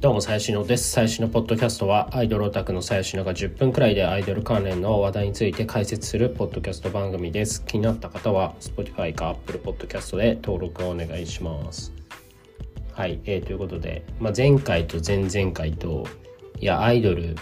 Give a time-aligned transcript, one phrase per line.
[0.00, 0.92] どうも、最新のです。
[0.92, 7.62] 最新のポッドキャストは、アイドルオタクの最新のが10分くらいでアイドル関連の話題について解説するポッドキャスト番組です。
[7.66, 11.92] 気になった方は、Spotify か Apple Podcast で登録をお願いします。
[12.94, 16.06] はい、えー、ということで、まあ、前回と前々回と、
[16.58, 17.36] いや、アイドル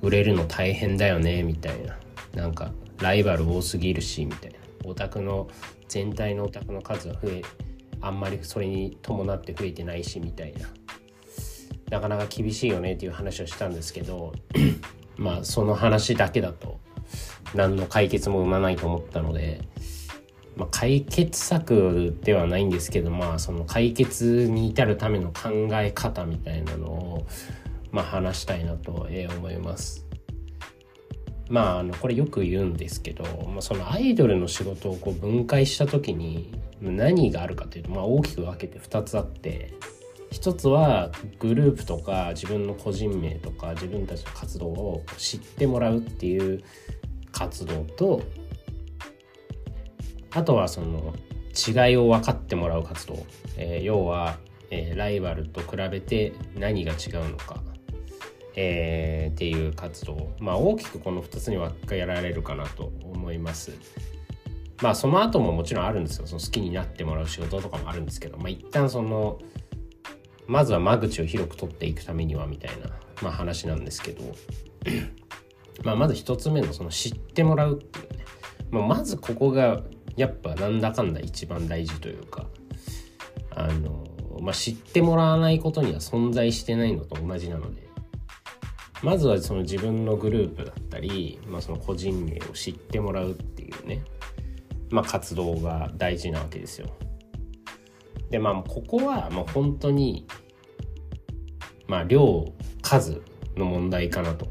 [0.00, 1.98] 売れるの大変だよね、みたいな。
[2.34, 2.72] なんか、
[3.02, 4.56] ライバル多すぎるし、みたいな。
[4.86, 5.48] オタクの、
[5.86, 7.42] 全体のオタクの数は増え、
[8.00, 10.60] あんまりそれに伴って増えてないし、みたいな。
[11.90, 14.32] なかなか厳しいよねっていう話をしたんですけど
[15.16, 16.78] まあその話だけだと
[17.54, 19.62] 何の解決も生まないと思ったので、
[20.56, 27.26] まあ、解決策ではないんですけどまあその解決に至るための考え方みたいなのを
[27.90, 30.08] まあ話したいなと思います。
[31.48, 39.72] まあ、あのこれよく言うんですけど、まあ、そのアイドルの仕事をこう分解した時に何があるかというと、まあ、大きく分けて2つあって
[40.30, 46.62] 一つはグループとか自分の個人名とか自分たちの活動を知ってもらうっていう
[47.32, 48.22] 活動と
[50.30, 51.14] あとはその
[51.58, 53.26] 違いを分かってもらう活動、
[53.56, 54.38] えー、要は、
[54.70, 57.60] えー、ライバルと比べて何が違うのか、
[58.54, 60.30] えー、っていう活動。
[60.38, 63.72] まあ大きくこの2つに分けられるかなと思います。
[64.82, 66.26] まあその後ももちろんあるんですよ。
[66.26, 68.38] その好きになってもらう仕事とかもあるんですけど。
[68.38, 69.40] まあ一旦その
[70.48, 72.88] まずは間口を広く取っていくためにはみたいな、
[73.22, 74.24] まあ、話なんですけど。
[75.84, 78.24] まあまず一つ目のその知ってもらうっていうね、
[78.72, 79.80] まあ、まずここが
[80.16, 82.46] やっぱなんだかんだ一番大事というか。
[83.50, 84.04] あの、
[84.40, 87.88] まあ、知ってもらわないことには存在してないのと同じなので。
[89.02, 94.02] まずはその自分のグループだったり、まあ、その個人名を知ってもらうっていうね、
[94.90, 96.88] まあ、活動が大事なわけですよ。
[98.30, 100.26] でまあここはもう本当に
[101.86, 103.22] まあ量数
[103.56, 104.48] の問題かなと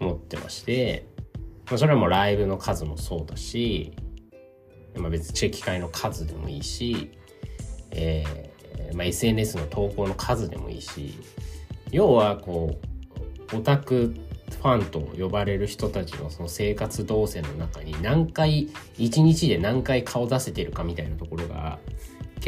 [0.00, 1.06] 思ってまして、
[1.66, 3.92] まあ、それはもうライブの数もそうだし、
[4.96, 7.10] まあ、別にチェキ会の数でもいいし、
[7.90, 11.14] えーまあ、SNS の投稿の数でもいいし
[11.90, 12.78] 要はこ
[13.52, 14.14] うオタク
[14.50, 21.78] ファンと呼ばれる人たちのその生活動線の中に何回一日で何回顔出せてるかみたいなところが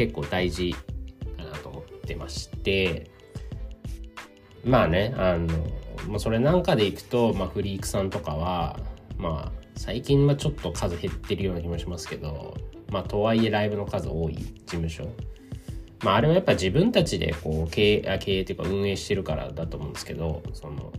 [0.01, 0.73] 結構大事
[1.37, 3.11] かなと思ってまして。
[4.63, 5.47] まあねあの、
[6.07, 8.79] まあ、それなんかでいくと、まあ、フリークさんとかは
[9.17, 12.55] まあ最近はちょっと数減ってるような気もしますけど
[12.91, 15.07] まあとはいえライブの数多い事務所。
[16.03, 20.91] まああれはやっぱ自分たちでこう経営経営っていうか運営してるからだと思うんですけどその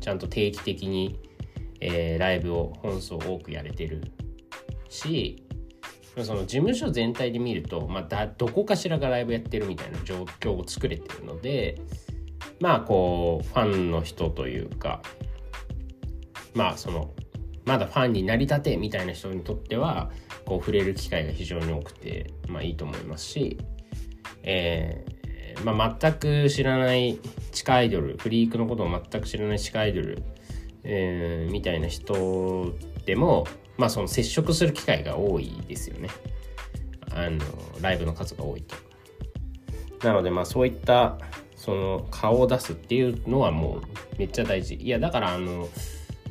[0.00, 1.20] ちゃんと定期的に、
[1.80, 4.02] えー、ライブを本数多くやれてる
[4.88, 5.44] し
[6.16, 11.80] その事務所全体で見ると、まあ、だどこかしらがライブやってるみたいな状況を作れてるので
[12.58, 15.02] まあこうファンの人というか
[16.54, 17.12] まあその
[17.64, 20.10] まだファンになりたてみたいな人にとっては
[20.44, 23.58] こう触れる機会が非常に多くて、まあ、いいと思いますし、
[24.42, 25.20] えー
[25.64, 27.18] まあ、全く知らない
[27.52, 30.22] 地下アイドルフリークのことを全く知らない地下アイドル、
[30.84, 33.46] えー、みたいな人でも
[33.80, 36.10] まあその接触する機会が多いですよね。
[37.12, 37.40] あの、
[37.80, 38.76] ライブの数が多いと。
[40.06, 41.16] なのでまあそういった
[41.56, 44.74] その顔を出すっていうのはもうめっちゃ大事。
[44.74, 45.66] いやだからあの、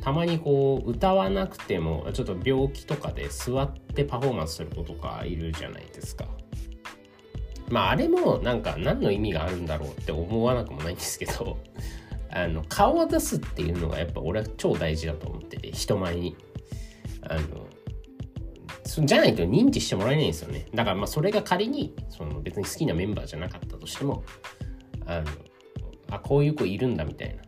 [0.01, 6.25] たまにこう歌わなくてもちょっと病気とかで座ってパフォーマンスする子とかいるじゃないですか。
[7.69, 11.57] まああれもなんか何の意味があるんだろうって思わなくもないんですけど
[12.31, 16.35] あの顔を出すっていうのがやっぱ俺は超大事だと思ってて人前に
[17.21, 17.67] あの
[19.05, 20.65] じゃないと認知してもらえないんですよね。
[20.73, 24.23] だからまあそれが仮にその別に好きなメンバーじゃなかったとしても
[25.05, 25.27] あの
[26.09, 27.43] あこういう子いるんだみたいな。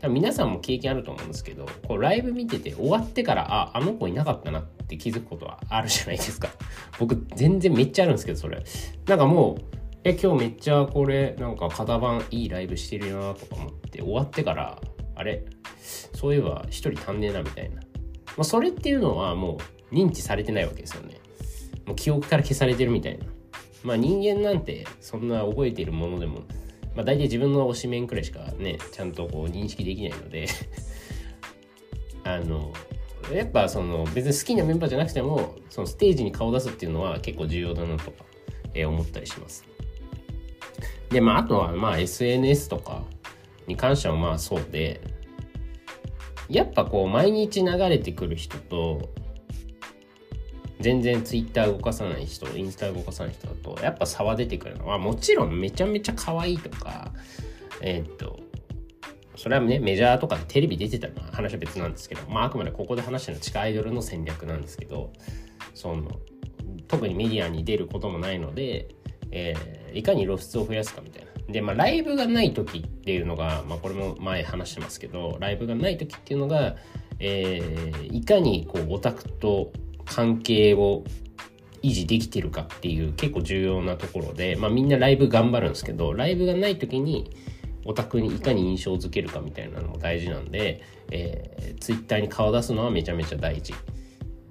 [0.00, 6.48] 多分皆さんも経験あると思うんですけどこうライブ見てて終わってからああの子いなかったなって気づくことはあるじゃないですか。
[7.00, 8.62] 僕全然めっちゃあるんですけどそれ。
[9.06, 14.80] なんかもうえ今日めっちゃこれなんか型番いいライブしてるなとか思って終わってから
[15.14, 15.44] あれ？
[16.14, 17.82] そういえば一人足んねえなみたいな。
[18.36, 19.58] まあ、それっていうのはも
[19.90, 21.18] う認知されてないわけですよね。
[21.86, 23.24] もう記憶から消されてるみたいな。
[23.82, 26.40] まあ人間なんてそんな覚えているものでも、
[26.94, 30.48] まあ大体自分の推しメンくらいしかね、ちゃんとこう認識できないので
[32.24, 32.72] あの、
[33.32, 38.24] やっぱその別に好きなメンバーじゃなくても、そのステージに顔出すっていうのは結構重要だなとか、
[38.74, 39.64] えー、思ったりします。
[41.10, 43.04] で、まああとはまあ SNS とか
[43.68, 45.00] に関してはまあそうで、
[46.48, 49.10] やっぱこう毎日流れてくる人と
[50.80, 57.12] 全然ツイッター動かさない人インスタ動かさない人だとやっぱ差は出てくるのはもちろんめちゃめちゃ可愛いとか
[57.80, 58.38] えー、っと
[59.36, 65.12] それはねメジャーとかでテレビ出てたの話は別なんですけど、まあ、あくまでここで話してるのは地下アイドルの戦略なんですけど
[65.74, 66.10] その
[66.88, 68.88] 特にメディアに出ることもないので、
[69.30, 71.25] えー、いかに露出を増やすかみたいな。
[71.48, 76.76] で、まあ、ライブがない時っていうのが、まあ、これも前話してますけど、ライブがない時っていうのが、
[77.18, 79.72] えー、いかにこうオタクと
[80.04, 81.04] 関係を
[81.82, 87.30] 維持できてるかっていう結構重要なところで、まあ、みんなライブ頑張るんですけどライブがない時に
[87.84, 93.74] オタクにいかに印象づけるかみたいなのも大事なんで、えー、ツイッターに顔出すのはめちゃめちゃ大事。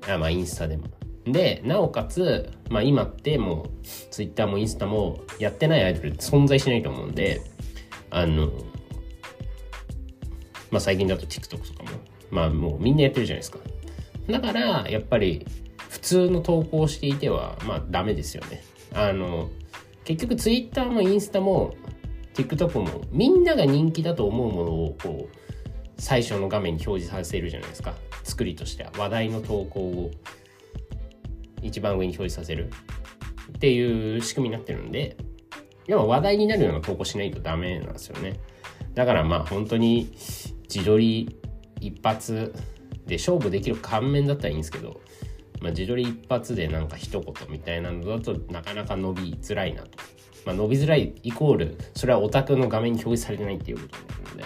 [0.08, 0.86] あまあインスタでも。
[1.26, 7.42] でなおかつ、まあ、今ってもうツイッターもインスタもやってないアイドルって存在しないと思うんで
[8.12, 8.52] あの
[10.72, 11.90] まあ最近だと TikTok とかも
[12.30, 13.60] まあもうみんなやってるじゃないですか。
[14.30, 15.46] だからやっぱり
[15.90, 18.64] 普通の投稿をしていてはまあダメですよね。
[18.94, 19.50] あの
[20.04, 21.76] 結局 Twitter もインスタも
[22.34, 25.38] TikTok もみんなが人気だと思うものをこう
[25.98, 27.94] 最初の画面に表示させるじゃないですか。
[28.24, 28.92] 作りとしては。
[28.98, 30.12] 話題の投稿を。
[31.62, 32.70] 一番上に表示させる。
[33.56, 35.18] っていう仕組みになってるんで
[35.88, 38.40] 要は話題になるような投稿しないとダメなんですよね。
[38.96, 40.10] だからまあ本当に
[40.64, 41.38] 自撮り
[41.80, 42.54] 一発
[43.06, 45.00] で勝負できる顔面だったらいいんですけど、
[45.62, 49.90] まあ、自撮り一発でなんか一言みたいなのだとなかなか伸びづらいなと。
[50.46, 54.44] まあ、伸びづらいイコールそれはオタクの画面に表示されてないっていうことになるので。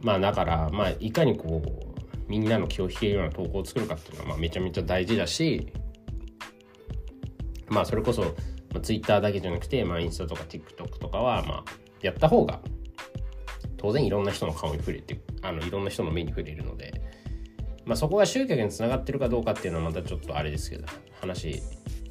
[0.00, 1.81] まあだからまあいかにこう
[2.28, 5.72] みんなの気を引けるような投稿を作るかっていうのはまあめちゃめちゃ大事だし
[7.68, 8.28] まあそれこそ、ま
[8.76, 11.64] あ、Twitter だけじゃなくて、まあ、インスタとか TikTok とかはまあ
[12.00, 12.60] やった方が
[13.76, 17.02] 当然いろんな人の顔に触れてあのいろんな人の目に触れるので、
[17.84, 20.86] まあ、そこが集客につながってるかどうかっていうのはまたちょっとあれですけど
[21.20, 21.62] 話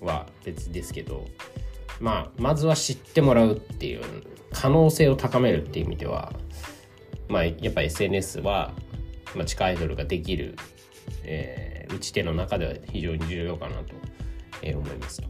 [0.01, 1.27] は別ですけど、
[1.99, 4.01] まあ、まずは知ってもらうっていう
[4.51, 6.33] 可能性を高めるっていう意味では、
[7.29, 8.73] まあ、やっぱ SNS は、
[9.35, 10.55] まあ、地下アイドルができる、
[11.23, 13.93] えー、打ち手の中では非常に重要かなと、
[14.61, 15.27] えー、思いますと。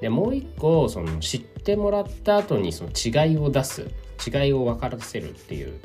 [0.00, 3.86] でもう一個その知ってもらった後にその違いを出す
[4.26, 5.78] 違いを分からせるっていう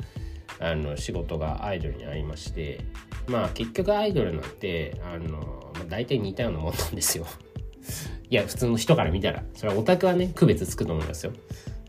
[0.58, 2.84] あの仕事がアイドルにありまして
[3.28, 7.26] まあ結局アイドルなんてあの、まあ、大体似たようなもんなんですよ。
[8.28, 9.44] いや普通の人から見たら。
[9.54, 11.32] それはオタクはね区別つくと思うんですよ。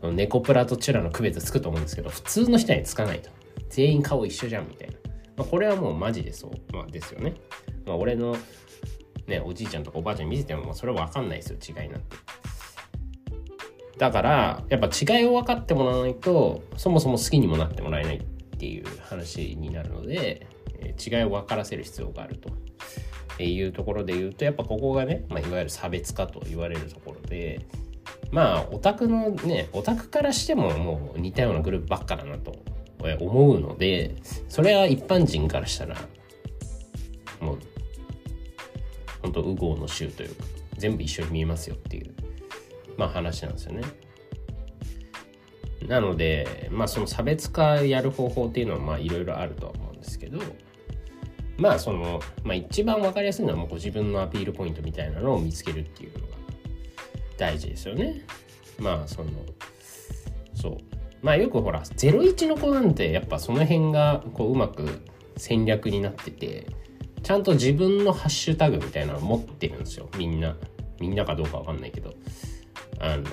[0.02, 3.30] 猫プラとチュラの区別つくと思うんですけど普通の人にはつかないと。
[3.68, 4.94] 全員顔一緒じゃんみたいな、
[5.36, 7.34] まあ、これはもうマジでそう、まあ、ですよね、
[7.86, 8.36] まあ、俺の
[9.26, 12.16] ねおじいちゃんとかおばあちゃん見せてもそれは分かんないですよ違いなんて。
[13.98, 18.22] だからやっぱ違いを分かってもらわないとそもそも好きにもなってもらえないっ
[18.58, 20.46] ていう話になるので
[20.98, 22.50] 違いを分からせる必要があると。
[23.42, 27.66] いうところで言うとやっぱここがね、まあ、いわゆる差別化と言われるところで
[28.30, 32.54] まあオタクのねオタクからしてももう似たようなグループばっかだなと
[33.20, 34.16] 思うので
[34.48, 35.96] それは一般人からしたら
[37.40, 37.58] もう
[39.22, 40.44] 本当右往の衆というか
[40.76, 42.14] 全部一緒に見えますよっていう
[43.00, 43.82] まあ、話なんですよね。
[45.88, 50.38] なので、まあ、その差別化やる方法っていうのはまあいろいろあるとは思うんですけど
[51.56, 56.34] まあその、まあ、一番分かりやすいのはもうご自分のアピールポイントみたいなのを見つけるっていうのが
[57.38, 58.20] 大事ですよね。
[58.78, 59.30] まあその
[60.54, 60.78] そう
[61.22, 65.00] まあよくほら01の子なんてやっぱその辺がこううまく
[65.36, 66.66] 戦略になってて
[67.22, 70.08] ちゃんと自分のハッシュタグみたいなの持ってるんですよ。
[70.16, 70.56] みんな。
[70.98, 72.14] みんなかどうかわかんないけど。
[72.98, 73.24] あの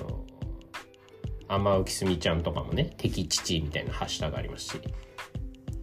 [1.50, 4.82] 天浮すみちゃんとかもね敵父みたいなハッシュタグありますし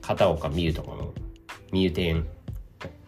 [0.03, 1.15] 片岡美優とかも
[1.73, 2.27] ミューテン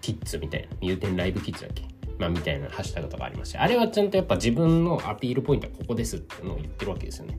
[0.01, 1.85] キッズみたいなミューテンライブキッズだっけ？
[2.19, 7.39] まあみたいなハッシュタグとかありますしあれはちゃんとやっぱ自分のアピールポイントはここですっていうのを言ってるわけですよね。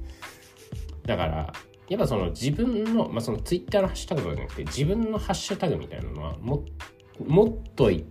[1.07, 1.53] だから
[1.87, 6.65] やっぱその自分の、まあ、そのツイッターのハッシュタグとかじゃなくて自分のハッシュタグみたいなのはも
[7.25, 8.05] もっとい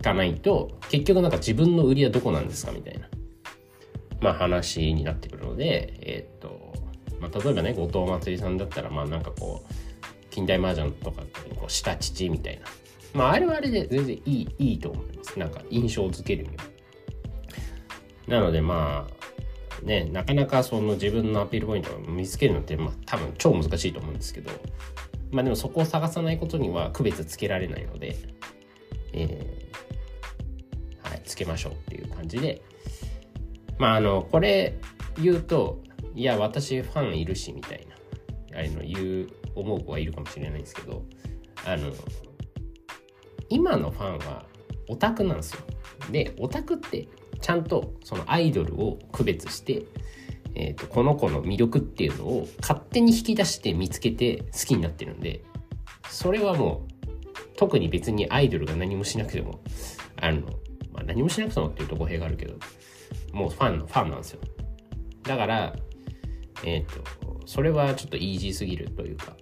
[0.00, 3.08] かないと結局なんか自分の売りはどこなんですかみたいな
[4.20, 6.74] まあ、話になってくるので、えー、っと
[7.20, 11.22] まあ、例えばね後藤祭さんだったらまあなんかこう近代麻雀とか
[11.58, 12.66] こう下父みたいな
[13.14, 15.38] まああれはあれで全然いいいいと思います。
[15.38, 16.64] なんか印象づけるには
[18.28, 19.15] なのでまあ
[19.82, 24.50] ねなかなかその自分のアピールポイントを見つけるのってまあ多分超難しいと思うんですけど
[25.30, 28.16] まあでもそこを探さないことには区別つけられないので
[29.12, 32.62] えー、はいつけましょうっていう感じで
[33.78, 34.78] まああのこれ
[35.20, 35.82] 言うと
[36.14, 37.86] いや私ファンいるしみたい
[38.50, 41.02] なあの言う思う子はいるかもしれないんですけど
[41.66, 41.92] あの
[43.48, 44.44] 今のファンは
[44.88, 45.60] オタクなんですよ。
[46.10, 47.08] でオタクって
[47.40, 49.84] ちゃんとそのアイドルを区別して、
[50.54, 55.42] えーと、この子の魅力っていうのを勝手に引き出して見つけて好きになってるんで
[56.10, 57.06] それはもう
[57.56, 59.60] 特に別にアイドルが何もしなくても
[60.20, 60.42] あの、
[60.92, 62.54] まあ、何もしなくてもっていうと語弊があるけど
[63.32, 64.40] もうファンのファンなんですよ。
[65.22, 65.76] だから
[66.64, 69.36] えっ、ー、とそれはちょっとイージーすぎるというか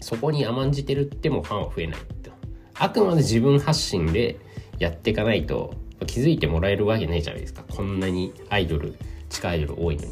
[0.00, 2.30] そこに甘んじてるってもファンは増えないと。
[2.74, 4.38] あくまで自分発信で
[4.78, 5.74] やっていかないと
[6.06, 7.64] 気づいてもらえるわけないじゃないですか。
[7.68, 8.94] こんなにアイドル
[9.28, 10.10] 地下アイドル多いのに。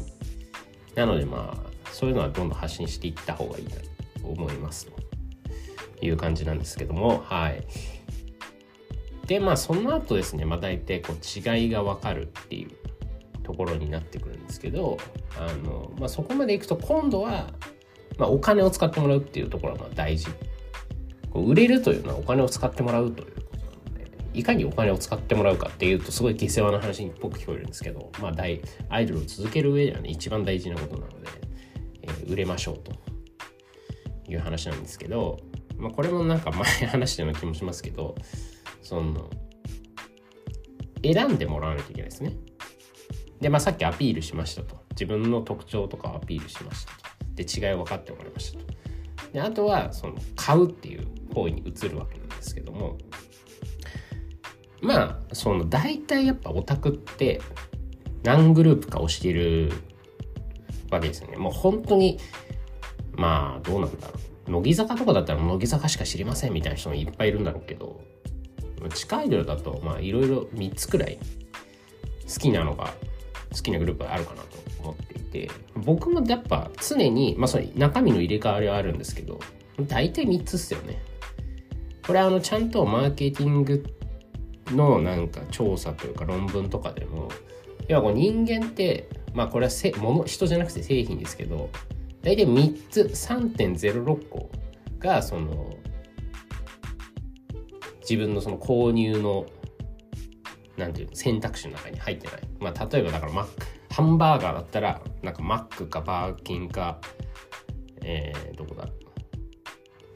[0.95, 4.97] なのでまあそういうのはどんどん発信していった方がいいなと思いますと。
[5.99, 7.23] いう感じなんですけども。
[7.25, 7.63] はい。
[9.27, 12.71] でまあその後ですねまあ大体こう違いが分かるっていう
[13.43, 14.97] ところになってくるんですけど
[15.37, 17.49] あの、まあ、そこまでいくと今度は、
[18.17, 20.29] まあ、お金を使ってもらうっていうところはまあ大事
[21.33, 23.46] 売れるというのはお金を使ってもらうという
[24.37, 31.27] いかにお金を使ってもらうかっていうとすごい下世話な話っぽく聞こえるんですけど、まあ、大アイドルを続ける上ではね一番大事なことなので、
[32.03, 32.91] えー、売れましょうと
[34.29, 35.39] いう話なんですけど、
[35.77, 38.15] まあ、これもなんか前話したような気もしますけど
[38.83, 39.29] その
[41.03, 42.33] 選んでもらわないといけないですね。
[43.39, 44.83] で、まあ、さっきアピールしましたと。
[44.91, 46.97] 自分の特徴とかをアピールしましたと。
[47.35, 48.65] で違いを分かってもらいましたと。
[49.31, 52.97] であとはその買うっていう行為に移るわけなんですけども
[54.81, 57.41] まあその大体やっぱオタクって
[58.23, 59.71] 何グループか押してる
[60.91, 61.37] わけですよね。
[61.37, 62.19] もう本当に
[63.13, 64.13] まあどうなんだろ
[64.47, 64.51] う。
[64.51, 67.99] 乃木坂とかだったら乃木坂しか知りませんみたいな人もいっぱいいるんだろうけど
[68.93, 71.19] 地下アイドルだとまあいろいろ3つくらい
[72.33, 72.93] 好きなのが
[73.51, 79.39] 好きなグループがあるかなと思っていて僕もやっぱ常にまあそれ中身の入れ替わりはあるんですけど
[79.81, 81.01] 大体3つっすよね。
[82.05, 83.83] これあのちゃんとマーケティング
[84.71, 87.29] のなんか調査というか論文とかでも
[87.87, 91.69] 要はこう人間ってまあこれはせ物人じゃなくて製品ですけど
[92.21, 94.49] 大体3つ3.06個
[94.99, 95.73] がその
[98.01, 99.45] 自分のその購入の
[100.77, 102.41] なんていう選択肢の中に入ってない。
[102.59, 103.51] まあ例えばだからマック
[103.93, 106.99] ハンバーガーだったらなんかマックかバーキンか
[108.01, 108.87] えー、どこだ？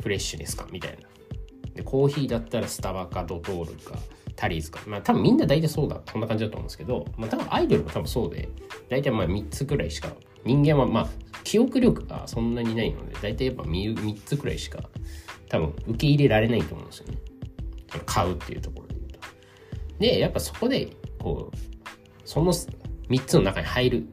[0.01, 0.67] フレッシュですか？
[0.72, 1.08] みたいな。
[1.74, 3.98] でコーヒーだったらスタバかドトールか
[4.41, 4.81] タリーズか。
[4.88, 6.01] まあ多分みんな大体そうだ。
[6.12, 8.50] こんな感じだと思うんですけど、まあ多分アイドルも多分そうで、
[8.89, 11.07] 大体まあ3つくらいしか、人間はまあ
[11.43, 14.79] 記憶力がそんなにないので、大体やっぱ 3, 3つくらいしか
[15.48, 17.19] 多分受け入れられないと思うんですよね。
[18.07, 19.19] 買うっていうところで言うと。
[20.00, 21.57] で、やっぱそこで、こう、
[22.25, 24.07] その3つの中に入る、ど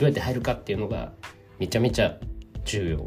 [0.00, 1.12] うやって入るかっていうのが
[1.58, 2.18] めちゃめちゃ
[2.64, 3.06] 重要。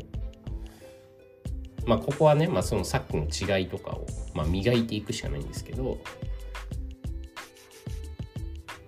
[1.88, 4.06] まあここはね、まあそのさっきの違いとかを、
[4.36, 5.98] まあ、磨いていくしかないんですけど、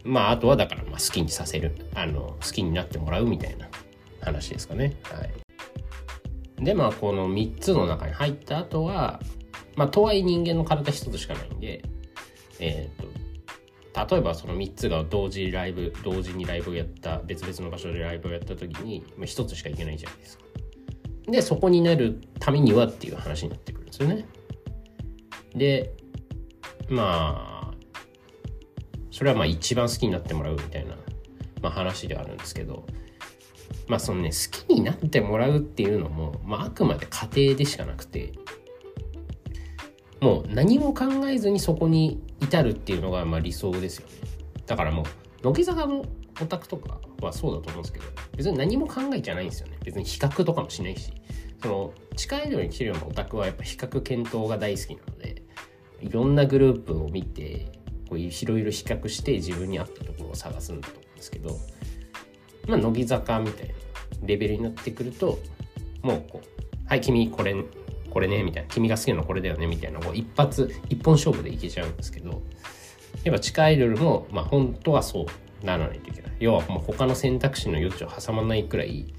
[0.03, 3.67] まああとはだからまあ好きにさせるあの好きになってもらうみたいな
[4.21, 4.97] 話ですかね。
[5.03, 6.63] はい。
[6.63, 9.19] でまあこの3つの中に入った後は
[9.75, 11.83] まあとはいえ人間の体一つしかないんで
[12.59, 20.43] えっ、ー、と例えばその3つが同時ライブ同時にライブをやった別々の場所でライブをやった時に、まあ、1つしかいけないじゃないですか。
[21.27, 24.25] でそこになるためにはっていう話になってくるんですよね。
[25.55, 25.93] で
[26.89, 27.58] まあ
[29.11, 30.95] それはまあ一番好きになってもらうみたいな、
[31.61, 32.85] まあ、話ではあるんですけど
[33.87, 38.33] まあそのね好きになってもらうっていうのも、まあ、あくまで家庭でしかなくて
[40.21, 44.13] もう何も考えずにそこに至るっていうのがまあ理想ですよね。
[44.65, 45.05] だからもう
[45.43, 46.05] 乃木坂の
[46.41, 49.77] オタクとかはそうだと思うんですけど別に何も考えちゃないんですよね。
[49.83, 51.11] 別に比較とかもしないし。
[51.61, 55.43] その近いように来てるようなオタクはやっぱ比較検討が大好きなので
[56.01, 57.67] いろんなグループを見て
[58.09, 61.57] こういろいろ比較して自分に合ったところを探すんだと思うんですけど
[62.67, 63.73] まあ乃木坂みたいな
[64.25, 65.39] レベルになってくると
[66.01, 66.47] もうこう
[66.89, 67.55] 「はい君これ
[68.09, 72.41] これね」みたいな「君が好きなのこれだよね」みたいなこう一発一本勝負でいけちゃうんですけど
[73.23, 75.25] やっぱ地下アイドルもまあ本当はそ
[75.61, 76.31] うならないといけない。
[76.39, 79.13] 要はもう他の選択肢の余地を挟まないくらい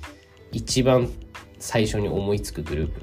[0.53, 1.11] 一番
[1.59, 3.01] 最初に思いつくグループ。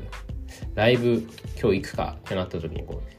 [0.74, 3.16] ライブ教育かってなった時にこう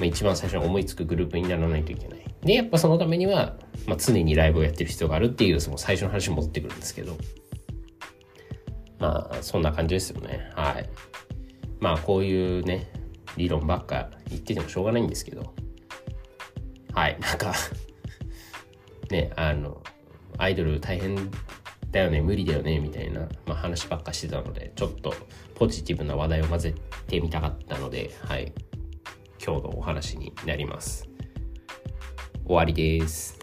[0.00, 2.24] まあ、一番最初に思いつくグループにならないといけない。
[2.40, 7.18] で、やっぱそのためには、まあ、常にライブをやってる必要があるっていう、その最初の話に戻ってくるんですけど、
[8.98, 10.50] まあ、そんな感じですよね。
[10.54, 10.88] はい。
[11.80, 12.90] まあ、こういうね、
[13.36, 15.54] 理論ばっか言っててもしょうがないんですけど、
[16.94, 17.52] はい、なんか
[19.10, 19.82] ね、あの、
[20.38, 21.30] アイドル大変
[21.90, 25.12] だよね、無理だよね、みたいな、まあ、話ばっかしてたので、ちょっと
[25.54, 26.74] ポジティブな話題を混ぜ
[27.06, 28.54] てみたかったので、はい。
[29.42, 31.08] 今日のお話になります。
[32.44, 33.39] 終わりです。